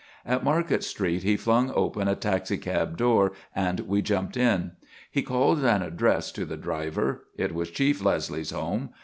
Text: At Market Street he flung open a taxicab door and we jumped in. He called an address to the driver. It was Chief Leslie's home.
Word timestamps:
At 0.25 0.43
Market 0.43 0.83
Street 0.83 1.21
he 1.21 1.37
flung 1.37 1.71
open 1.75 2.07
a 2.07 2.15
taxicab 2.15 2.97
door 2.97 3.33
and 3.55 3.81
we 3.81 4.01
jumped 4.01 4.35
in. 4.35 4.71
He 5.11 5.21
called 5.21 5.63
an 5.63 5.83
address 5.83 6.31
to 6.31 6.43
the 6.43 6.57
driver. 6.57 7.25
It 7.37 7.53
was 7.53 7.69
Chief 7.69 8.03
Leslie's 8.03 8.49
home. 8.49 8.89